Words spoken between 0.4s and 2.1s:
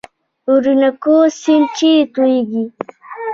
اورینوکو سیند چیرې